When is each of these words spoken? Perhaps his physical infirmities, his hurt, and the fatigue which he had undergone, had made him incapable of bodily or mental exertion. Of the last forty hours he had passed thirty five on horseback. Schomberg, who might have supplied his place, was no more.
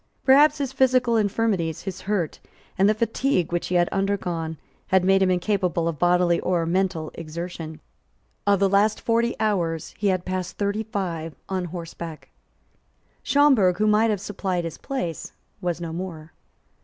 Perhaps 0.25 0.57
his 0.57 0.73
physical 0.73 1.15
infirmities, 1.15 1.83
his 1.83 2.01
hurt, 2.01 2.39
and 2.75 2.89
the 2.89 2.95
fatigue 2.95 3.51
which 3.51 3.67
he 3.67 3.75
had 3.75 3.87
undergone, 3.89 4.57
had 4.87 5.03
made 5.03 5.21
him 5.21 5.29
incapable 5.29 5.87
of 5.87 5.99
bodily 5.99 6.39
or 6.39 6.65
mental 6.65 7.11
exertion. 7.13 7.79
Of 8.47 8.59
the 8.59 8.67
last 8.67 8.99
forty 8.99 9.35
hours 9.39 9.93
he 9.99 10.07
had 10.07 10.25
passed 10.25 10.57
thirty 10.57 10.81
five 10.81 11.35
on 11.49 11.65
horseback. 11.65 12.29
Schomberg, 13.21 13.77
who 13.77 13.85
might 13.85 14.09
have 14.09 14.19
supplied 14.19 14.63
his 14.63 14.79
place, 14.79 15.33
was 15.61 15.79
no 15.79 15.93
more. 15.93 16.33